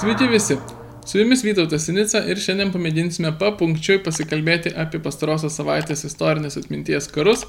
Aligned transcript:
Sveiki 0.00 0.26
visi. 0.30 0.56
Su 1.06 1.18
jumis 1.18 1.40
Vytautas 1.44 1.82
Sinica 1.88 2.20
ir 2.30 2.38
šiandien 2.38 2.68
pamėginsime 2.70 3.32
papunkčiui 3.40 3.96
pasikalbėti 4.04 4.70
apie 4.78 5.00
pastarosios 5.02 5.56
savaitės 5.58 6.04
istorinės 6.06 6.54
atminties 6.60 7.08
karus, 7.10 7.42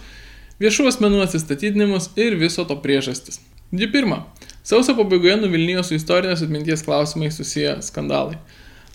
viešų 0.57 0.87
asmenų 0.89 1.19
atsistatydinimus 1.27 2.07
ir 2.17 2.39
viso 2.41 2.65
to 2.65 2.79
priežastis. 2.81 3.37
Dži 3.69 3.91
pirma, 3.93 4.23
sausio 4.65 4.95
pabaigoje 4.97 5.35
nuvilnijo 5.43 5.83
su 5.85 5.93
istorinės 5.99 6.41
atminties 6.47 6.81
klausimais 6.87 7.37
susiję 7.37 7.75
skandalai. 7.85 8.39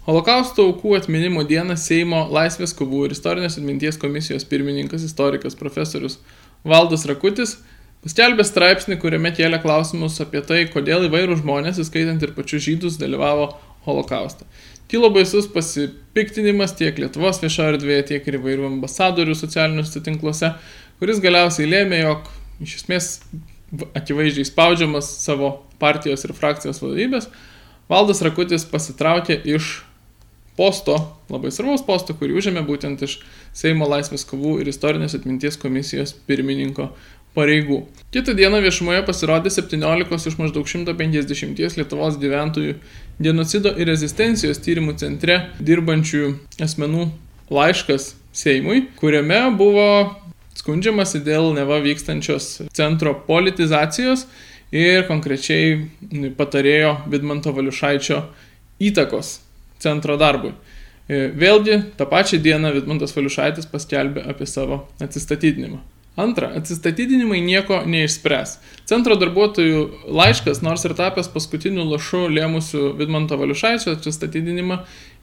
Holokausto 0.09 0.67
aukų 0.73 0.97
atminimo 0.99 1.47
dieną 1.47 1.79
Seimo 1.79 2.25
Laisvės 2.35 2.75
kovų 2.75 3.07
ir 3.07 3.15
istorinės 3.15 3.61
atminties 3.61 4.03
komisijos 4.03 4.51
pirmininkas 4.51 5.07
istorikas 5.07 5.55
profesorius 5.63 6.19
Valdas 6.67 7.07
Rakutis 7.07 7.61
paskelbė 8.05 8.45
straipsnį, 8.47 8.99
kuriame 9.03 9.33
kėlė 9.35 9.61
klausimus 9.63 10.21
apie 10.23 10.43
tai, 10.47 10.65
kodėl 10.73 11.09
įvairių 11.09 11.41
žmonės, 11.41 11.81
įskaitant 11.83 12.23
ir 12.23 12.35
pačius 12.37 12.67
žydus, 12.67 13.01
dalyvavo 13.01 13.51
holokaustą. 13.89 14.47
Kilo 14.89 15.09
baisus 15.11 15.49
pasipiktinimas 15.51 16.77
tiek 16.77 16.99
Lietuvos 17.01 17.41
viešoje 17.43 17.75
erdvėje, 17.75 18.05
tiek 18.13 18.29
ir 18.29 18.39
įvairių 18.39 18.69
ambasadorių 18.69 19.35
socialiniuose 19.39 20.05
tinkluose, 20.05 20.53
kuris 21.01 21.23
galiausiai 21.25 21.71
lėmė, 21.71 22.03
jog 22.05 22.29
iš 22.65 22.77
esmės 22.83 23.09
akivaizdžiai 23.97 24.47
spaudžiamas 24.47 25.09
savo 25.25 25.57
partijos 25.83 26.23
ir 26.27 26.37
frakcijos 26.37 26.83
vadovybės, 26.85 27.31
Valdas 27.91 28.23
Rakutis 28.25 28.65
pasitraukė 28.69 29.37
iš 29.57 29.83
posto, 30.57 30.95
labai 31.33 31.51
svarbaus 31.53 31.83
posto, 31.85 32.15
kurį 32.17 32.39
užėmė 32.41 32.63
būtent 32.65 33.03
iš 33.05 33.19
Seimo 33.55 33.89
laisvės 33.91 34.25
kovų 34.29 34.61
ir 34.63 34.71
istorinės 34.71 35.17
atminties 35.19 35.59
komisijos 35.61 36.15
pirmininko 36.29 36.89
pareigų. 37.35 37.83
Kitą 38.15 38.35
dieną 38.39 38.61
viešumoje 38.63 39.03
pasirodė 39.07 39.51
17 39.51 40.29
iš 40.31 40.37
maždaug 40.39 40.69
150 40.71 41.79
Lietuvos 41.79 42.19
gyventojų 42.23 42.77
genocido 43.23 43.73
ir 43.75 43.91
rezistencijos 43.91 44.63
tyrimų 44.63 44.97
centre 45.03 45.41
dirbančių 45.59 46.35
asmenų 46.63 47.09
laiškas 47.51 48.15
Seimui, 48.35 48.89
kuriame 48.99 49.41
buvo 49.55 49.87
skundžiamasi 50.59 51.21
dėl 51.27 51.53
neva 51.55 51.79
vykstančios 51.83 52.65
centro 52.75 53.15
politizacijos 53.27 54.27
ir 54.75 55.05
konkrečiai 55.07 56.33
patarėjo 56.39 56.97
Vidmanto 57.11 57.55
Valiušaičio 57.55 58.21
įtakos 58.83 59.37
centro 59.83 60.19
darbui. 60.19 60.55
Vėlgi, 61.09 61.81
tą 61.99 62.07
pačią 62.09 62.41
dieną 62.43 62.73
Vidmantas 62.79 63.13
Valiušaitis 63.15 63.69
paskelbė 63.71 64.25
apie 64.31 64.49
savo 64.51 64.87
atsistatydinimą. 65.05 65.83
Antra, 66.17 66.53
atsistatydinimai 66.55 67.41
nieko 67.43 67.81
neišspręs. 67.91 68.59
Centro 68.87 69.17
darbuotojų 69.19 69.81
laiškas, 70.15 70.61
nors 70.63 70.85
ir 70.87 70.95
tapęs 70.95 71.27
paskutiniu 71.35 71.83
lašu 71.89 72.29
lėmusiu 72.31 72.93
Vidmanto 72.99 73.35
Valiušaičio 73.41 73.97
atsistatydinimą, 73.97 74.77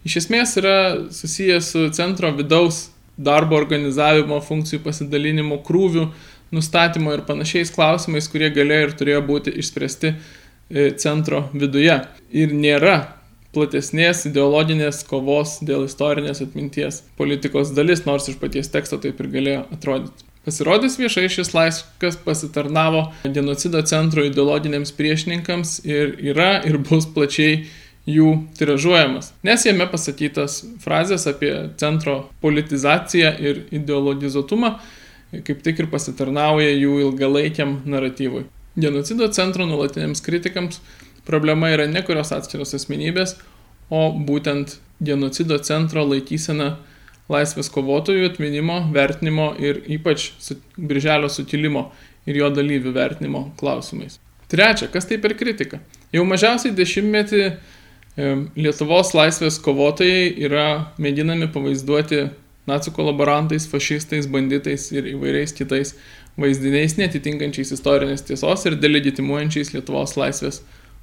iš 0.04 0.18
esmės 0.26 0.58
yra 0.60 0.76
susijęs 1.16 1.70
su 1.72 1.86
centro 1.96 2.34
vidaus 2.36 2.90
darbo 3.16 3.56
organizavimo, 3.56 4.42
funkcijų 4.44 4.82
pasidalinimo, 4.84 5.62
krūvių 5.64 6.10
nustatymo 6.52 7.14
ir 7.16 7.24
panašiais 7.28 7.72
klausimais, 7.72 8.28
kurie 8.28 8.50
galėjo 8.52 8.90
ir 8.90 8.96
turėjo 9.00 9.22
būti 9.30 9.54
išspręsti 9.64 10.12
e, 10.12 10.90
centro 11.00 11.46
viduje. 11.54 12.02
Ir 12.36 12.52
nėra 12.52 12.98
platesnės 13.56 14.26
ideologinės 14.28 15.06
kovos 15.08 15.60
dėl 15.64 15.88
istorinės 15.88 16.44
atminties 16.44 17.02
politikos 17.20 17.72
dalis, 17.76 18.04
nors 18.08 18.28
iš 18.28 18.40
paties 18.44 18.72
teksto 18.76 19.00
taip 19.00 19.24
ir 19.24 19.32
galėjo 19.38 19.64
atrodyti. 19.72 20.31
Pasirodęs 20.46 20.98
viešai 20.98 21.28
šis 21.30 21.54
laiškas 21.54 22.18
pasitarnavo 22.26 23.04
genocido 23.24 23.82
centro 23.86 24.24
ideologiniams 24.26 24.92
priešininkams 24.98 25.76
ir 25.86 26.16
yra 26.34 26.56
ir 26.66 26.80
bus 26.82 27.06
plačiai 27.14 27.68
jų 28.10 28.32
tiražuojamas, 28.58 29.30
nes 29.46 29.68
jame 29.68 29.86
pasakytas 29.92 30.64
frazės 30.82 31.28
apie 31.30 31.52
centro 31.78 32.16
politizaciją 32.42 33.36
ir 33.38 33.62
ideologizuotumą 33.70 34.74
kaip 35.32 35.62
tik 35.64 35.80
ir 35.80 35.88
pasitarnauja 35.92 36.74
jų 36.74 36.98
ilgalaikiam 37.06 37.78
naratyvui. 37.88 38.44
Genocido 38.80 39.28
centro 39.32 39.66
nuolatiniams 39.68 40.24
kritikams 40.24 40.82
problema 41.28 41.72
yra 41.72 41.88
ne 41.88 42.02
kurios 42.04 42.34
atskiros 42.36 42.74
asmenybės, 42.76 43.38
o 43.92 44.10
būtent 44.16 44.78
genocido 45.04 45.58
centro 45.64 46.04
laikysena 46.08 46.76
laisvės 47.32 47.70
kovotojų 47.74 48.32
atminimo, 48.32 48.80
vertinimo 48.94 49.52
ir 49.62 49.84
ypač 49.92 50.32
su, 50.42 50.58
birželio 50.78 51.30
sutilimo 51.30 51.90
ir 52.26 52.42
jo 52.42 52.50
dalyvių 52.54 52.94
vertinimo 52.96 53.50
klausimais. 53.60 54.20
Trečia, 54.52 54.90
kas 54.92 55.08
tai 55.08 55.20
per 55.22 55.36
kritika? 55.40 55.80
Jau 56.12 56.26
mažiausiai 56.28 56.76
dešimtmetį 56.76 57.44
Lietuvos 58.60 59.14
laisvės 59.16 59.56
kovotojai 59.64 60.34
yra 60.44 60.66
mėginami 61.00 61.48
pavaizduoti 61.54 62.26
nacijų 62.68 62.94
kolaborantais, 62.98 63.70
fašistais, 63.72 64.28
banditais 64.28 64.90
ir 64.92 65.08
įvairiais 65.14 65.56
kitais 65.56 65.96
vaizdiniais 66.40 66.98
netitinkančiais 67.00 67.72
istorinės 67.78 68.26
tiesos 68.28 68.68
ir 68.68 68.76
delegitimuojančiais 68.84 69.72
Lietuvos 69.76 70.18
laisvės 70.20 70.60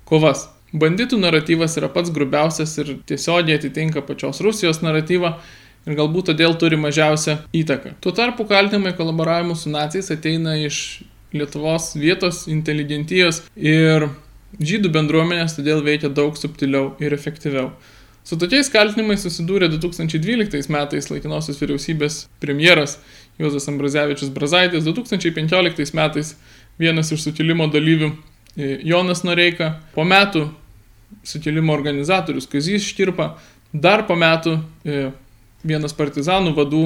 kovas. 0.08 0.46
Banditų 0.76 1.16
naratyvas 1.22 1.78
yra 1.80 1.88
pats 1.92 2.12
grubiausias 2.12 2.76
ir 2.82 2.98
tiesiogiai 3.08 3.56
atitinka 3.56 4.04
pačios 4.04 4.42
Rusijos 4.44 4.82
naratyvą 4.84 5.38
ir 5.88 5.96
galbūt 5.98 6.30
todėl 6.32 6.56
turi 6.60 6.78
mažiausią 6.80 7.38
įtaką. 7.56 7.96
Tuo 8.04 8.12
tarpu 8.16 8.46
kaltinimai 8.48 8.94
kolaboravimu 8.98 9.56
su 9.56 9.72
nacijais 9.72 10.12
ateina 10.14 10.58
iš 10.60 11.02
Lietuvos 11.28 11.90
vietos 12.00 12.46
inteligentijos 12.48 13.42
ir 13.52 14.06
žydų 14.56 14.88
bendruomenės 14.94 15.58
todėl 15.58 15.82
veikia 15.84 16.08
daug 16.08 16.38
subtiliau 16.40 16.94
ir 17.04 17.12
efektyviau. 17.12 17.74
Su 18.24 18.36
tokiais 18.40 18.68
kaltinimais 18.72 19.22
susidūrė 19.24 19.68
2012 19.72 20.72
metais 20.72 21.10
laikinosios 21.12 21.60
vyriausybės 21.60 22.16
premjeras 22.40 22.98
Juozas 23.40 23.68
Ambrazevičius 23.70 24.32
Brazaitis, 24.34 24.84
2015 24.84 25.94
metais 25.96 26.34
vienas 26.80 27.12
iš 27.14 27.22
sukilimo 27.28 27.68
dalyvių 27.72 28.10
e, 28.10 28.72
Jonas 28.88 29.22
Noreika, 29.24 29.78
po 29.94 30.04
metų 30.08 30.48
sukilimo 31.28 31.72
organizatorius 31.76 32.48
Kazys 32.50 32.88
Štirpa, 32.88 33.30
dar 33.72 34.04
po 34.08 34.16
metų 34.18 34.58
e, 34.84 35.08
vienas 35.66 35.94
partizanų 35.96 36.54
vadų 36.56 36.82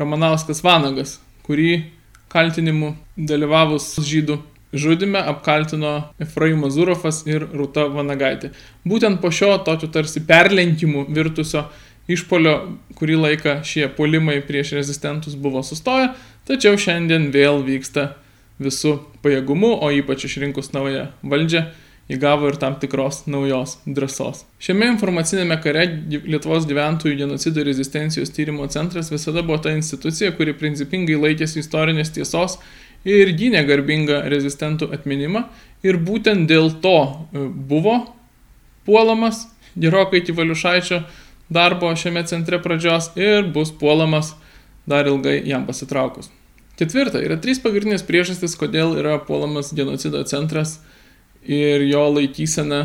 Ramanauskas 0.00 0.62
Vanagas, 0.64 1.18
kurį 1.46 1.90
kaltinimu 2.32 2.94
dalyvavus 3.16 3.92
žydų 4.06 4.38
žudime 4.72 5.18
apkaltino 5.18 5.92
Efraimas 6.22 6.76
Zurofas 6.76 7.24
ir 7.26 7.42
Rūta 7.50 7.88
Vanagaitė. 7.90 8.52
Būtent 8.86 9.20
po 9.22 9.32
šio 9.34 9.56
tokio 9.66 9.90
tarsi 9.90 10.22
perlenkimų 10.26 11.08
virtusio 11.10 11.66
išpolio 12.10 12.54
kurį 12.98 13.18
laiką 13.24 13.60
šie 13.66 13.88
polimai 13.96 14.40
prieš 14.46 14.74
rezistentus 14.78 15.36
buvo 15.38 15.62
sustoję, 15.66 16.12
tačiau 16.46 16.78
šiandien 16.78 17.30
vėl 17.34 17.62
vyksta 17.66 18.14
visų 18.60 18.98
pajėgumu, 19.24 19.72
o 19.80 19.90
ypač 19.94 20.26
išrinkus 20.28 20.72
naują 20.74 21.08
valdžią 21.22 21.66
įgavo 22.10 22.50
ir 22.50 22.58
tam 22.60 22.76
tikros 22.82 23.22
naujos 23.30 23.76
drąsos. 23.86 24.44
Šiame 24.62 24.88
informacinėme 24.94 25.56
kare 25.62 25.86
Lietuvos 26.10 26.66
gyventojų 26.68 27.18
genocido 27.22 27.64
rezistencijos 27.66 28.32
tyrimo 28.34 28.66
centras 28.72 29.12
visada 29.12 29.44
buvo 29.46 29.60
ta 29.62 29.74
institucija, 29.76 30.32
kuri 30.36 30.56
principingai 30.58 31.18
laikėsi 31.20 31.62
istorinės 31.62 32.12
tiesos 32.16 32.58
ir 33.06 33.32
gynė 33.38 33.62
garbingą 33.68 34.24
rezistentų 34.32 34.90
atminimą 34.96 35.46
ir 35.86 36.00
būtent 36.02 36.50
dėl 36.50 36.72
to 36.82 36.98
e, 37.00 37.46
buvo 37.46 38.02
puolamas 38.88 39.46
gerokai 39.78 40.20
iki 40.20 40.34
Valiušaičio 40.36 41.02
darbo 41.50 41.94
šiame 41.96 42.26
centre 42.26 42.58
pradžios 42.62 43.12
ir 43.16 43.48
bus 43.54 43.70
puolamas 43.70 44.34
dar 44.86 45.06
ilgai 45.06 45.40
jam 45.46 45.66
pasitraukus. 45.66 46.30
Ketvirta, 46.80 47.20
yra 47.20 47.36
trys 47.36 47.60
pagrindinės 47.60 48.06
priežastys, 48.08 48.56
kodėl 48.56 48.94
yra 48.98 49.18
puolamas 49.20 49.74
genocido 49.76 50.22
centras 50.24 50.78
ir 51.46 51.86
jo 51.88 52.04
laikysena 52.14 52.82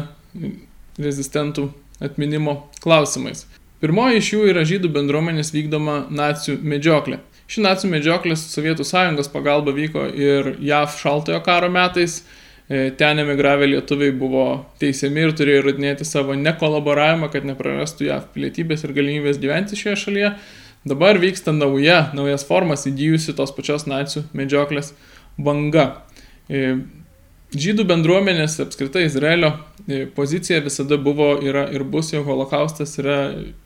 rezistentų 1.01 1.69
atminimo 2.03 2.65
klausimais. 2.83 3.45
Pirmoji 3.83 4.21
iš 4.21 4.31
jų 4.33 4.45
yra 4.51 4.63
žydų 4.67 4.89
bendruomenės 4.95 5.51
vykdoma 5.53 6.05
nacijų 6.13 6.57
medžioklė. 6.63 7.19
Ši 7.51 7.61
nacijų 7.61 7.91
medžioklė 7.91 8.37
su 8.39 8.49
Sovietų 8.49 8.85
sąjungos 8.87 9.29
pagalba 9.29 9.75
vyko 9.75 10.07
ir 10.09 10.55
JAV 10.63 10.95
šaltojo 10.97 11.41
karo 11.45 11.69
metais. 11.69 12.23
E, 12.65 12.89
ten 12.97 13.21
emigravę 13.21 13.67
lietuviai 13.69 14.15
buvo 14.17 14.45
teisiami 14.81 15.27
ir 15.27 15.35
turėjo 15.37 15.61
įrodinėti 15.61 16.07
savo 16.07 16.33
nekolaboravimą, 16.39 17.29
kad 17.33 17.45
neprarastų 17.45 18.07
JAV 18.07 18.31
pilietybės 18.33 18.87
ir 18.87 18.95
galimybės 18.97 19.37
gyventi 19.43 19.77
šioje 19.77 19.99
šalyje. 20.07 20.31
Dabar 20.89 21.19
vyksta 21.21 21.53
nauja, 21.53 22.07
naujas 22.17 22.45
formas 22.45 22.87
įgyjusi 22.89 23.35
tos 23.37 23.53
pačios 23.53 23.85
nacijų 23.89 24.25
medžioklės 24.37 24.95
banga. 25.37 25.91
Žydų 27.53 27.85
bendruomenės, 27.87 28.57
apskritai 28.63 29.05
Izraelio 29.05 29.51
e, 29.85 30.05
pozicija 30.11 30.57
visada 30.65 30.97
buvo 30.99 31.35
yra 31.45 31.67
ir 31.71 31.85
bus, 31.87 32.09
jog 32.11 32.25
holokaustas 32.27 32.97
yra 32.99 33.19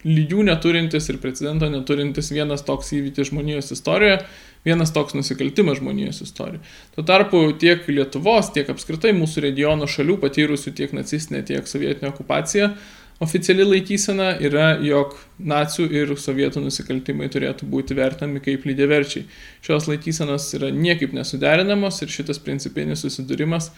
lygių 0.04 0.44
neturintis 0.50 1.08
ir 1.10 1.18
precedento 1.24 1.70
neturintis 1.72 2.30
vienas 2.36 2.66
toks 2.68 2.92
įvykis 2.98 3.32
žmonijos 3.32 3.72
istorijoje, 3.74 4.20
vienas 4.68 4.92
toks 4.94 5.16
nusikaltimas 5.16 5.80
žmonijos 5.80 6.20
istorijoje. 6.28 6.62
Tuo 6.96 7.08
tarpu 7.08 7.42
tiek 7.62 7.88
Lietuvos, 7.88 8.52
tiek 8.54 8.70
apskritai 8.70 9.16
mūsų 9.18 9.48
regiono 9.48 9.88
šalių 9.90 10.20
patyrusių 10.26 10.76
tiek 10.76 10.94
nacistinę, 11.00 11.42
tiek 11.48 11.72
sovietinę 11.72 12.12
okupaciją 12.12 12.74
Oficiali 13.20 13.66
laikysena 13.68 14.30
yra, 14.40 14.78
jog 14.80 15.18
nacijų 15.44 15.90
ir 15.92 16.12
sovietų 16.16 16.62
nusikaltimai 16.64 17.28
turėtų 17.32 17.68
būti 17.68 17.98
vertinami 17.98 18.40
kaip 18.40 18.64
lygiaverčiai. 18.64 19.26
Šios 19.66 19.90
laikysenos 19.92 20.46
yra 20.56 20.70
niekaip 20.72 21.12
nesuderinamos 21.18 22.00
ir 22.00 22.14
šitas 22.14 22.40
principinis 22.40 23.04
susidūrimas, 23.04 23.74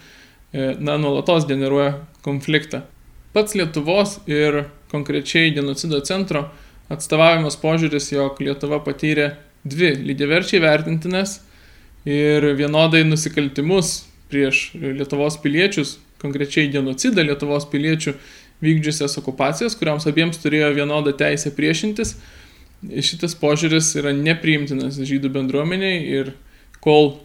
e, 0.54 0.76
na, 0.78 1.00
nuolatos 1.02 1.48
generuoja 1.50 1.96
konfliktą. 2.22 2.84
Pats 3.34 3.58
Lietuvos 3.58 4.20
ir 4.30 4.68
konkrečiai 4.94 5.56
genocido 5.56 6.04
centro 6.06 6.52
atstovavimas 6.94 7.58
požiūris, 7.58 8.12
jog 8.14 8.38
Lietuva 8.46 8.78
patyrė 8.86 9.32
dvi 9.66 9.96
lygiaverčiai 10.06 10.62
vertintinas 10.62 11.40
ir 12.06 12.46
vienodai 12.60 13.02
nusikaltimus 13.10 14.04
prieš 14.30 14.72
Lietuvos 14.78 15.42
piliečius, 15.42 15.98
konkrečiai 16.22 16.70
genocidą 16.70 17.26
Lietuvos 17.26 17.66
piliečių 17.72 18.14
vykdžiusias 18.62 19.18
okupacijas, 19.22 19.76
kuriams 19.78 20.08
abiems 20.10 20.40
turėjo 20.42 20.72
vienodą 20.78 21.14
teisę 21.18 21.52
priešintis. 21.58 22.16
Šitas 22.82 23.36
požiūris 23.38 23.92
yra 24.00 24.14
nepriimtinas 24.18 24.98
žydų 24.98 25.30
bendruomeniai 25.34 26.00
ir 26.20 26.34
kol 26.82 27.16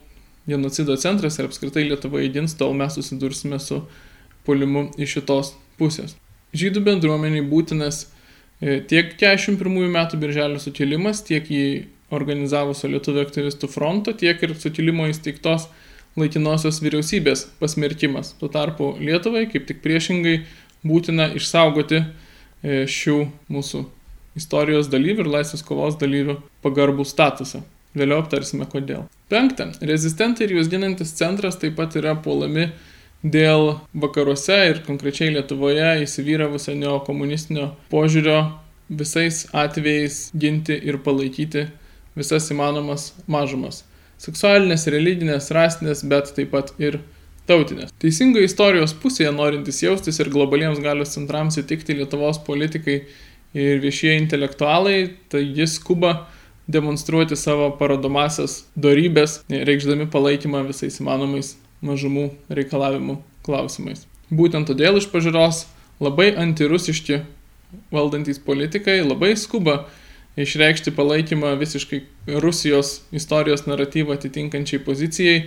genocido 0.47 0.97
centras 1.01 1.39
ir 1.39 1.49
apskritai 1.49 1.87
Lietuva 1.89 2.23
įdins, 2.25 2.55
tol 2.59 2.75
mes 2.77 2.95
susidursime 2.97 3.59
su 3.63 3.81
puolimu 4.47 4.91
iš 5.01 5.17
šitos 5.19 5.55
pusės. 5.81 6.15
Žydų 6.57 6.85
bendruomeniai 6.87 7.45
būtinas 7.49 8.05
e, 8.61 8.79
tiek 8.89 9.17
41 9.19 9.91
metų 9.97 10.21
birželio 10.23 10.61
sukilimas, 10.63 11.25
tiek 11.27 11.49
jį 11.51 11.67
organizavusio 12.15 12.93
Lietuvų 12.93 13.25
aktyvistų 13.27 13.69
fronto, 13.73 14.15
tiek 14.15 14.43
ir 14.47 14.55
sukilimo 14.61 15.09
įsteigtos 15.11 15.67
laikinosios 16.17 16.79
vyriausybės 16.81 17.45
pasmerkimas. 17.61 18.33
Tuo 18.41 18.49
tarpu 18.53 18.95
Lietuvai, 19.03 19.45
kaip 19.51 19.67
tik 19.69 19.83
priešingai, 19.85 20.39
būtina 20.89 21.31
išsaugoti 21.39 22.03
e, 22.03 22.85
šių 22.91 23.19
mūsų 23.53 23.85
istorijos 24.37 24.91
dalyvių 24.93 25.25
ir 25.25 25.33
laisvės 25.39 25.65
kovos 25.67 25.97
dalyvių 26.01 26.39
pagarbų 26.65 27.07
statusą. 27.09 27.63
Vėliau 27.97 28.21
aptarsime 28.21 28.67
kodėl. 28.69 29.07
Penkta. 29.33 29.71
Rezistentai 29.81 30.47
ir 30.47 30.59
juos 30.59 30.69
ginantis 30.69 31.15
centras 31.17 31.57
taip 31.61 31.79
pat 31.79 31.97
yra 31.97 32.13
puolami 32.21 32.69
dėl 33.25 33.79
vakaruose 33.97 34.59
ir 34.71 34.83
konkrečiai 34.87 35.33
Lietuvoje 35.35 36.03
įsivyravusio 36.05 36.77
neokomunistinio 36.77 37.71
požiūrio 37.91 38.39
visais 38.89 39.47
atvejais 39.57 40.31
ginti 40.37 40.77
ir 40.77 41.01
palaikyti 41.03 41.67
visas 42.17 42.51
įmanomas 42.53 43.11
mažumas. 43.27 43.83
Seksualinės, 44.21 44.87
religinės, 44.93 45.51
rasinės, 45.53 46.05
bet 46.09 46.31
taip 46.37 46.53
pat 46.55 46.73
ir 46.81 47.01
tautinės. 47.49 47.93
Teisingai 48.03 48.45
istorijos 48.47 48.95
pusėje 49.03 49.33
norintys 49.35 49.83
jaustis 49.85 50.21
ir 50.23 50.31
globaliems 50.33 50.81
galios 50.85 51.15
centrams 51.17 51.59
įtikti 51.61 51.97
Lietuvos 51.99 52.41
politikai 52.47 53.03
ir 53.57 53.83
viešieji 53.83 54.21
intelektualai, 54.25 55.15
tai 55.33 55.45
jis 55.45 55.79
skuba 55.81 56.27
demonstruoti 56.67 57.39
savo 57.39 57.71
parodomasias 57.79 58.65
darybės, 58.77 59.41
reikšdami 59.51 60.09
palaikymą 60.13 60.65
visais 60.67 60.99
įmanomais 61.01 61.55
mažumų 61.87 62.31
reikalavimų 62.51 63.21
klausimais. 63.47 64.05
Būtent 64.35 64.67
todėl 64.67 64.99
iš 64.99 65.07
pažiūros 65.13 65.65
labai 66.03 66.33
antirusiški 66.35 67.23
valdantys 67.95 68.41
politikai 68.43 68.99
labai 69.05 69.37
skuba 69.39 69.85
išreikšti 70.37 70.93
palaikymą 70.97 71.55
visiškai 71.61 72.03
Rusijos 72.43 73.01
istorijos 73.17 73.65
naratyvą 73.69 74.19
atitinkančiai 74.19 74.83
pozicijai 74.85 75.47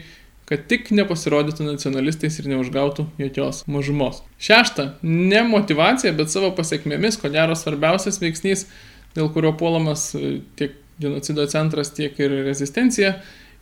kad 0.50 0.66
tik 0.70 0.90
nepasirodytų 0.98 1.68
nacionalistais 1.68 2.40
ir 2.42 2.48
neužgautų 2.50 3.06
jokios 3.22 3.62
mažumos. 3.70 4.24
Šešta, 4.42 4.96
ne 5.06 5.44
motivacija, 5.46 6.14
bet 6.18 6.34
savo 6.34 6.50
pasiekmėmis, 6.58 7.20
ko 7.22 7.30
gero 7.34 7.58
svarbiausias 7.58 8.18
veiksnys, 8.22 8.66
dėl 9.14 9.30
kurio 9.34 9.54
puolamas 9.60 10.10
e, 10.18 10.40
tiek 10.58 10.74
genocido 11.00 11.46
centras, 11.50 11.94
tiek 11.94 12.18
ir 12.20 12.34
rezistencija, 12.48 13.14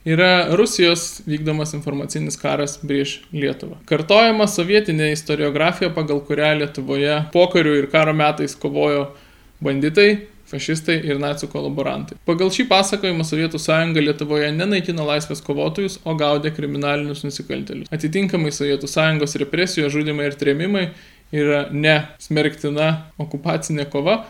yra 0.08 0.56
Rusijos 0.56 1.22
vykdomas 1.28 1.76
informacinis 1.76 2.40
karas 2.40 2.78
prieš 2.80 3.20
Lietuvą. 3.36 3.82
Kartojama 3.90 4.48
sovietinė 4.48 5.12
istoriografija, 5.12 5.92
pagal 5.96 6.24
kurią 6.24 6.54
Lietuvoje 6.62 7.20
pokarių 7.36 7.76
ir 7.82 7.92
karo 7.92 8.16
metais 8.16 8.56
kovojo 8.56 9.10
banditai, 9.60 10.28
fašistai 10.48 10.98
ir 11.04 11.20
nacių 11.22 11.50
kolaborantai. 11.52 12.18
Pagal 12.28 12.52
šį 12.54 12.68
pasakojimą 12.72 13.26
Sovietų 13.28 13.60
sąjunga 13.62 14.04
Lietuvoje 14.04 14.50
nenaikino 14.56 15.06
laisvės 15.08 15.44
kovotojus, 15.46 16.00
o 16.08 16.16
gaudė 16.18 16.54
kriminalinius 16.56 17.26
nusikaltelius. 17.28 17.92
Atitinkamai 17.94 18.54
Sovietų 18.56 18.90
sąjungos 18.92 19.38
represijos, 19.44 19.94
žudimai 19.96 20.30
ir 20.30 20.38
trėmimai 20.40 20.86
yra 21.36 21.66
ne 21.72 21.98
smerktina 22.24 22.92
okupacinė 23.20 23.88
kova, 23.92 24.22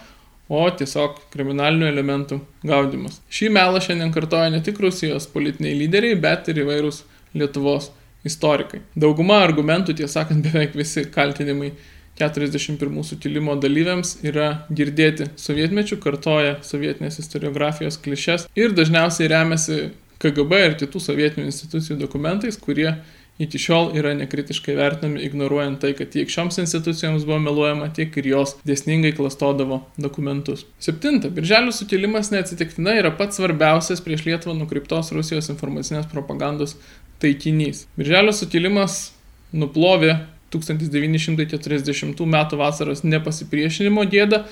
o 0.48 0.64
tiesiog 0.80 1.20
kriminalinių 1.34 1.90
elementų 1.92 2.40
gaudimas. 2.68 3.20
Šį 3.30 3.52
melą 3.58 3.82
šiandien 3.84 4.14
kartoja 4.16 4.50
ne 4.54 4.62
tik 4.64 4.80
Rusijos 4.80 5.28
politiniai 5.34 5.76
lyderiai, 5.84 6.18
bet 6.24 6.48
ir 6.52 6.64
įvairūs 6.64 7.04
Lietuvos 7.38 7.92
istorikai. 8.26 8.82
Dauguma 8.98 9.42
argumentų, 9.44 9.98
tiesą 10.00 10.22
sakant, 10.22 10.46
beveik 10.48 10.76
visi 10.78 11.04
kaltinimai 11.12 11.74
41 12.18 13.04
sukilimo 13.06 13.56
dalyviams 13.62 14.18
yra 14.26 14.50
girdėti 14.74 15.30
sovietmečių, 15.40 16.00
kartoja 16.02 16.58
sovietinės 16.66 17.22
istoriografijos 17.22 18.00
klišes 18.02 18.48
ir 18.58 18.74
dažniausiai 18.78 19.30
remiasi 19.32 19.80
KGB 20.22 20.64
ir 20.66 20.76
kitų 20.82 21.02
sovietinių 21.04 21.46
institucijų 21.52 22.00
dokumentais, 22.02 22.58
kurie 22.58 22.96
iki 23.38 23.60
šiol 23.62 23.92
yra 23.98 24.16
nekritiškai 24.18 24.74
vertinami, 24.78 25.22
ignoruojant 25.28 25.80
tai, 25.84 25.92
kad 25.98 26.10
tiek 26.14 26.30
šioms 26.34 26.58
institucijoms 26.64 27.26
buvo 27.28 27.38
meluojama, 27.46 27.92
tiek 27.94 28.16
ir 28.18 28.32
jos 28.32 28.56
dėsningai 28.66 29.14
klastodavo 29.18 29.84
dokumentus. 30.02 30.66
Septinta. 30.82 31.30
Birželio 31.34 31.74
sukilimas 31.76 32.32
neatsitiktinai 32.34 32.98
yra 33.04 33.14
pats 33.18 33.38
svarbiausias 33.38 34.02
prieš 34.06 34.26
Lietuvą 34.26 34.58
nukreiptos 34.58 35.14
Rusijos 35.14 35.52
informacinės 35.54 36.10
propagandos 36.10 36.76
taikinys. 37.22 37.86
Birželio 38.00 38.34
sukilimas 38.34 39.12
nuplovė 39.54 40.18
1940 40.54 42.24
m. 42.26 42.38
vasaros 42.60 43.04
nepasipriešinimo 43.04 44.06
gėdą 44.12 44.44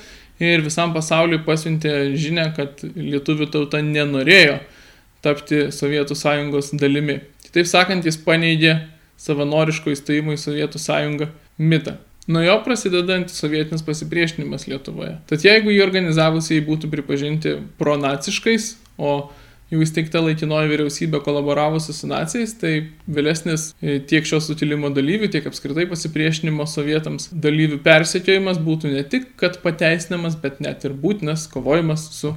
ir 0.42 0.64
visam 0.64 0.92
pasauliu 0.94 1.40
pasiuntė 1.46 2.16
žinę, 2.18 2.50
kad 2.56 2.82
lietuvių 2.84 3.48
tauta 3.52 3.80
nenorėjo 3.84 4.58
tapti 5.24 5.66
Sovietų 5.74 6.16
sąjungos 6.18 6.74
dalimi. 6.78 7.20
Kitaip 7.46 7.68
sakant, 7.70 8.06
jis 8.06 8.18
paneigė 8.20 8.76
savanoriško 9.20 9.94
įstojimo 9.94 10.36
į 10.36 10.42
Sovietų 10.42 10.82
sąjungą 10.82 11.30
mitą. 11.58 11.96
Nuo 12.26 12.42
jo 12.42 12.56
prasideda 12.64 13.14
antisovietinis 13.20 13.84
pasipriešinimas 13.86 14.66
Lietuvoje. 14.66 15.12
Tad 15.30 15.44
jeigu 15.46 15.70
jį 15.70 15.82
organizavusiai 15.84 16.64
būtų 16.66 16.90
pripažinti 16.90 17.54
pronaciškais, 17.78 18.72
o 18.98 19.30
jau 19.72 19.80
įsteigta 19.82 20.20
laikinoji 20.22 20.70
vyriausybė 20.70 21.20
kolaboravusi 21.26 21.94
su 21.96 22.08
nacijais, 22.10 22.54
tai 22.60 22.72
vėlesnis 23.10 23.70
e, 23.82 23.98
tiek 23.98 24.26
šios 24.28 24.46
sutilimo 24.50 24.92
dalyvių, 24.94 25.30
tiek 25.32 25.48
apskritai 25.50 25.88
pasipriešinimo 25.90 26.66
sovietams 26.70 27.30
dalyvių 27.32 27.80
persekiojimas 27.86 28.60
būtų 28.62 28.94
ne 28.94 29.02
tik, 29.10 29.32
kad 29.40 29.58
pateisinamas, 29.64 30.38
bet 30.42 30.62
net 30.64 30.86
ir 30.86 30.94
būtinas 31.02 31.48
kovojimas 31.50 32.06
su 32.14 32.34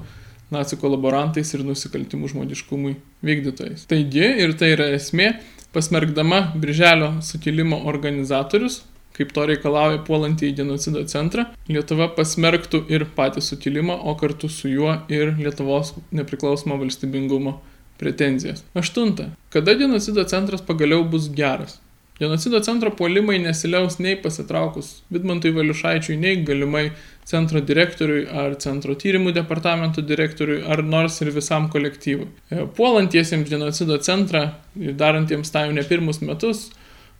nacijų 0.54 0.82
kolaborantais 0.82 1.54
ir 1.54 1.64
nusikaltimų 1.68 2.32
žmodiškumui 2.34 2.96
vykdytojais. 3.26 3.86
Taigi, 3.90 4.26
ir 4.42 4.56
tai 4.58 4.74
yra 4.74 4.90
esmė, 4.96 5.36
pasmergdama 5.76 6.48
Birželio 6.58 7.20
sukilimo 7.26 7.84
organizatorius, 7.90 8.82
kaip 9.20 9.34
to 9.36 9.46
reikalauja 9.52 10.00
puolantį 10.08 10.50
į 10.50 10.56
genocido 10.62 11.04
centrą, 11.12 11.50
Lietuva 11.70 12.08
pasmerktų 12.16 12.86
ir 12.90 13.06
patį 13.18 13.44
sukilimą, 13.46 14.00
o 14.08 14.16
kartu 14.20 14.50
su 14.50 14.72
juo 14.72 14.96
ir 15.12 15.36
Lietuvos 15.38 15.94
nepriklausomo 16.16 16.80
valstybingumo 16.80 17.60
pretenzijas. 18.00 18.64
Aštunta. 18.80 19.34
Kada 19.52 19.76
genocido 19.76 20.24
centras 20.24 20.64
pagaliau 20.66 21.04
bus 21.04 21.28
geras? 21.36 21.78
Genocido 22.20 22.60
centro 22.60 22.92
puolimai 22.92 23.38
nesiliaus 23.40 23.96
nei 24.04 24.18
pasitraukus 24.20 24.90
Vidmantui 25.08 25.54
Valiušaičiui, 25.56 26.18
nei 26.20 26.42
galimai 26.44 26.90
centro 27.28 27.62
direktoriui 27.64 28.26
ar 28.42 28.58
centro 28.60 28.96
tyrimų 29.00 29.32
departamento 29.38 30.04
direktoriui 30.04 30.66
ar 30.68 30.84
nors 30.84 31.22
ir 31.24 31.32
visam 31.32 31.70
kolektyvui. 31.72 32.28
Puolantiesiems 32.76 33.48
genocido 33.48 34.00
centrą 34.04 34.50
ir 34.76 34.98
darantiems 35.00 35.54
tą 35.54 35.64
jau 35.68 35.78
ne 35.78 35.86
pirmus 35.88 36.20
metus, 36.20 36.66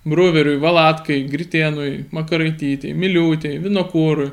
Bruveriui, 0.10 0.60
Valatkai, 0.62 1.22
Gritėnui, 1.32 2.06
Makaraitytei, 2.16 2.96
Miliūtei, 2.98 3.58
Vinokūrui, 3.64 4.30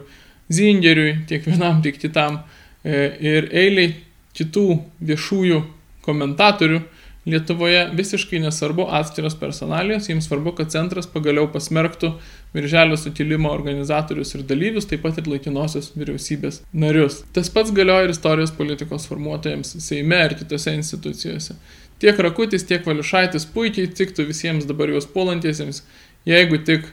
Zingeriui, 0.53 1.17
tiek 1.29 1.47
vienam, 1.49 1.81
tiek 1.85 1.99
kitam 1.99 2.41
e, 2.85 3.09
ir 3.21 3.49
eiliai 3.51 3.95
kitų 4.37 4.69
viešųjų 5.09 5.63
komentatorių 6.07 6.83
Lietuvoje 7.27 7.89
visiškai 7.99 8.39
nesvarbu 8.39 8.85
atskiros 8.95 9.35
personalijos, 9.35 10.07
jiems 10.07 10.29
svarbu, 10.29 10.53
kad 10.61 10.71
centras 10.71 11.09
pagaliau 11.11 11.49
pasmerktų 11.51 12.13
Virželio 12.55 12.95
sutilimo 12.97 13.51
organizatorius 13.51 14.31
ir 14.37 14.45
dalyvius, 14.47 14.87
taip 14.87 15.03
pat 15.03 15.19
ir 15.19 15.27
laikinosios 15.33 15.89
vyriausybės 15.99 16.61
narius. 16.71 17.25
Tas 17.35 17.51
pats 17.51 17.75
galioja 17.75 18.07
ir 18.07 18.15
istorijos 18.15 18.55
politikos 18.55 19.09
formuotojams 19.11 19.75
Seime 19.83 20.21
ir 20.29 20.37
kitose 20.39 20.77
institucijose. 20.79 21.59
Tiek 22.03 22.19
Rakutis, 22.21 22.67
tiek 22.69 22.85
Valiušaitis 22.85 23.49
puikiai 23.55 23.89
tiktų 23.89 24.27
visiems 24.29 24.67
dabar 24.69 24.91
juos 24.93 25.09
puolantiesiems, 25.09 25.81
jeigu 26.29 26.61
tik 26.69 26.91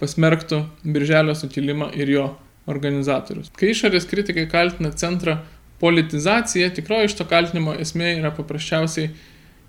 pasmerktų 0.00 0.62
Birželio 0.84 1.34
sukilimą 1.36 1.90
ir 1.96 2.12
jo 2.12 2.26
organizatorius. 2.70 3.52
Kai 3.56 3.72
išorės 3.74 4.08
kritikai 4.08 4.46
kaltina 4.50 4.92
centrą 4.96 5.38
politizacija, 5.80 6.70
tikroji 6.74 7.10
iš 7.10 7.18
to 7.18 7.26
kaltinimo 7.28 7.74
esmė 7.84 8.16
yra 8.16 8.32
paprasčiausiai 8.34 9.10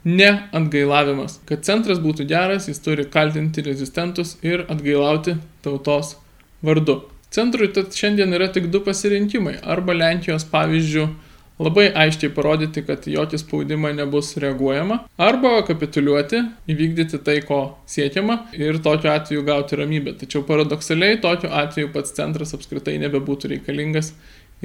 ne 0.08 0.30
atgailavimas. 0.56 1.42
Kad 1.50 1.68
centras 1.68 2.00
būtų 2.04 2.28
geras, 2.30 2.70
jis 2.72 2.80
turi 2.84 3.06
kaltinti 3.12 3.64
rezistentus 3.66 4.38
ir 4.46 4.64
atgailauti 4.72 5.36
tautos 5.66 6.16
vardu. 6.64 7.02
Centrui 7.34 7.68
tad 7.76 7.92
šiandien 7.96 8.32
yra 8.34 8.48
tik 8.56 8.70
du 8.72 8.80
pasirinkimai. 8.86 9.58
Arba 9.68 9.96
Lenkijos 9.98 10.48
pavyzdžių 10.48 11.08
labai 11.62 11.88
aiškiai 12.04 12.32
parodyti, 12.36 12.84
kad 12.86 13.08
jokį 13.10 13.40
spaudimą 13.42 13.94
nebus 13.98 14.34
reaguojama, 14.42 15.00
arba 15.18 15.56
kapituliuoti, 15.68 16.44
įvykdyti 16.70 17.20
tai, 17.26 17.40
ko 17.48 17.62
siekiama 17.90 18.40
ir 18.58 18.80
tokiu 18.86 19.12
atveju 19.14 19.46
gauti 19.48 19.80
ramybę. 19.80 20.14
Tačiau 20.22 20.46
paradoksaliai 20.48 21.20
tokiu 21.24 21.52
atveju 21.64 21.92
pats 21.96 22.14
centras 22.18 22.54
apskritai 22.58 22.98
nebebūtų 23.02 23.56
reikalingas 23.56 24.14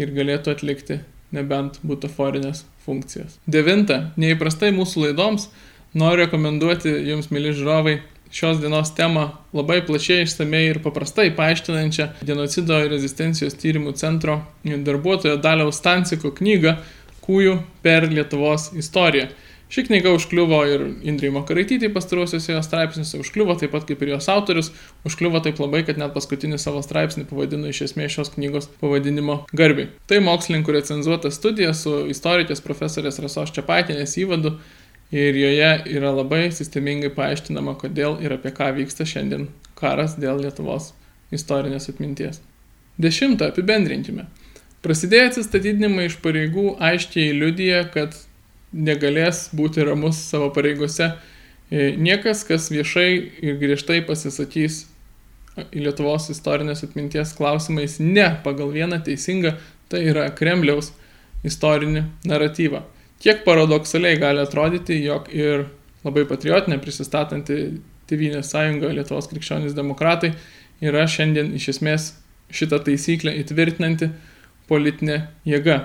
ir 0.00 0.12
galėtų 0.16 0.56
atlikti 0.56 1.00
nebent 1.32 1.80
butaforinės 1.87 2.66
funkcijas. 2.84 3.38
Devinta, 3.49 4.11
neįprastai 4.20 4.72
mūsų 4.76 5.06
laidoms 5.06 5.49
noriu 5.96 6.26
rekomenduoti 6.26 6.92
jums, 7.08 7.30
mėly 7.32 7.54
žiūrovai, 7.56 8.00
šios 8.33 8.61
dienos 8.62 8.95
temą 8.97 9.29
labai 9.53 9.83
plačiai, 9.87 10.25
išsamei 10.25 10.65
ir 10.71 10.81
paprastai 10.85 11.29
paaiškinančią 11.37 12.09
genocido 12.25 12.81
ir 12.81 12.91
rezistencijos 12.95 13.59
tyrimų 13.61 13.95
centro 14.01 14.41
darbuotojo 14.65 15.37
Daliaus 15.37 15.81
Stanciko 15.83 16.33
knygą 16.39 16.79
Kūjų 17.23 17.59
per 17.85 18.09
Lietuvos 18.11 18.73
istoriją. 18.75 19.29
Ši 19.73 19.87
knyga 19.87 20.11
užkliuvo 20.12 20.59
ir 20.69 20.83
Indrai 21.09 21.31
Makaraitytį 21.33 21.89
pastaruosiuose 21.95 22.53
jos 22.53 22.67
straipsniuose, 22.69 23.21
užkliuvo 23.23 23.55
taip 23.57 23.71
pat 23.73 23.87
kaip 23.89 24.03
ir 24.05 24.11
jos 24.12 24.27
autorius, 24.29 24.69
užkliuvo 25.09 25.41
taip 25.41 25.62
labai, 25.62 25.81
kad 25.89 25.97
net 25.97 26.12
paskutinį 26.12 26.59
savo 26.61 26.83
straipsnį 26.85 27.25
pavadino 27.31 27.71
iš 27.73 27.81
esmės 27.87 28.12
šios 28.12 28.35
knygos 28.35 28.69
pavadinimo 28.83 29.39
garbiai. 29.57 29.89
Tai 30.12 30.21
mokslininkų 30.27 30.77
recenzuota 30.77 31.33
studija 31.33 31.73
su 31.73 32.03
istorikės 32.12 32.61
profesorės 32.61 33.23
Rasos 33.25 33.55
Čiapaitinės 33.57 34.19
įvadu 34.21 34.59
ir 35.12 35.37
joje 35.37 35.73
yra 35.92 36.12
labai 36.16 36.47
sistemingai 36.54 37.12
paaiškinama, 37.14 37.76
kodėl 37.81 38.16
ir 38.25 38.33
apie 38.38 38.52
ką 38.57 38.71
vyksta 38.78 39.07
šiandien 39.09 39.50
karas 39.76 40.16
dėl 40.21 40.40
Lietuvos 40.40 40.92
istorinės 41.33 41.90
atminties. 41.92 42.40
Dešimtą 43.00 43.50
apibendrinkime. 43.52 44.26
Prasidėję 44.83 45.28
atsistatydinimai 45.31 46.09
iš 46.09 46.16
pareigų 46.25 46.73
aiškiai 46.83 47.35
liudyja, 47.37 47.85
kad 47.95 48.16
negalės 48.73 49.47
būti 49.54 49.85
ramus 49.87 50.19
savo 50.31 50.49
pareigose 50.54 51.12
e, 51.12 51.92
niekas, 51.97 52.42
kas 52.49 52.71
viešai 52.73 53.11
ir 53.45 53.61
griežtai 53.61 54.00
pasisakys 54.09 54.87
Lietuvos 55.76 56.31
istorinės 56.33 56.81
atminties 56.87 57.35
klausimais 57.37 57.99
ne 58.00 58.25
pagal 58.45 58.71
vieną 58.73 59.02
teisingą, 59.04 59.59
tai 59.92 60.07
yra 60.09 60.31
Kremliaus 60.33 60.95
istorinį 61.45 62.07
naratyvą. 62.25 62.81
Kiek 63.23 63.45
paradoksaliai 63.47 64.19
gali 64.19 64.43
atrodyti, 64.43 64.97
jog 65.05 65.29
ir 65.31 65.69
labai 66.02 66.25
patriotinė 66.26 66.81
prisistatanti 66.83 67.59
Tevinės 68.11 68.50
sąjunga 68.50 68.91
Lietuvos 68.97 69.29
krikščionys 69.31 69.76
demokratai 69.76 70.33
yra 70.83 71.05
šiandien 71.07 71.52
iš 71.55 71.69
esmės 71.76 72.09
šitą 72.52 72.81
taisyklę 72.83 73.33
įtvirtinanti 73.45 74.11
politinė 74.69 75.21
jėga. 75.49 75.79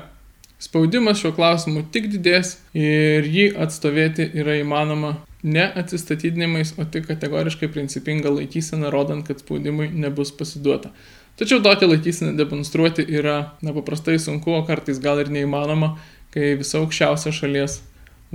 Spaudimas 0.58 1.22
šiuo 1.22 1.36
klausimu 1.38 1.84
tik 1.94 2.10
didės 2.10 2.56
ir 2.74 3.28
jį 3.30 3.52
atstovėti 3.62 4.26
yra 4.42 4.58
įmanoma 4.58 5.14
ne 5.46 5.68
atsistatydinimais, 5.78 6.74
o 6.82 6.86
tik 6.90 7.06
kategoriškai 7.12 7.70
principinga 7.70 8.34
laikysena, 8.34 8.90
rodant, 8.90 9.28
kad 9.28 9.44
spaudimui 9.44 9.92
nebus 9.94 10.34
pasiduota. 10.34 10.90
Tačiau 11.38 11.62
tokią 11.62 11.92
laikyseną 11.92 12.34
demonstruoti 12.40 13.06
yra 13.14 13.38
nepaprastai 13.62 14.18
sunku, 14.18 14.56
o 14.58 14.64
kartais 14.66 14.98
gal 15.04 15.22
ir 15.22 15.30
neįmanoma, 15.30 15.94
kai 16.38 16.54
visa 16.60 16.78
aukščiausia 16.84 17.34
šalies 17.34 17.80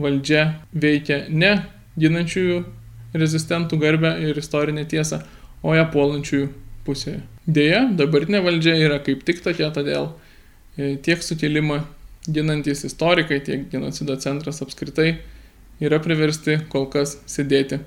valdžia 0.00 0.47
veikia 0.75 1.23
ne 1.30 1.52
ginančiųjų 2.00 2.62
rezistentų 3.23 3.78
garbę 3.78 4.16
ir 4.25 4.38
istorinę 4.40 4.85
tiesą, 4.88 5.21
o 5.62 5.75
ją 5.76 5.85
puolančiųjų 5.92 6.49
pusėje. 6.87 7.21
Deja, 7.47 7.85
dabartinė 7.99 8.42
valdžia 8.42 8.75
yra 8.80 8.99
kaip 9.04 9.23
tik 9.28 9.42
tokia, 9.44 9.68
todėl 9.75 10.09
e, 10.76 10.97
tiek 11.04 11.23
sukilimą 11.23 11.82
ginantys 12.26 12.85
istorikai, 12.88 13.42
tiek 13.44 13.68
genocido 13.71 14.16
centras 14.16 14.62
apskritai 14.64 15.16
yra 15.82 16.00
priversti 16.02 16.59
kol 16.73 16.88
kas 16.90 17.18
sėdėti 17.30 17.80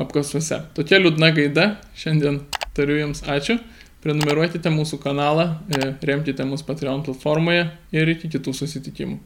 apkasuose. 0.00 0.62
Tokia 0.76 1.00
liūdna 1.02 1.32
gaida, 1.36 1.66
šiandien 1.98 2.42
tariu 2.76 3.00
Jums 3.00 3.24
ačiū, 3.28 3.58
prenumeruokite 4.04 4.72
mūsų 4.72 5.00
kanalą, 5.02 5.50
e, 5.68 5.92
remkite 6.08 6.46
mus 6.48 6.64
Patreon 6.64 7.04
platformoje 7.04 7.66
ir 7.92 8.14
iki 8.14 8.30
kitų 8.32 8.54
susitikimų. 8.56 9.20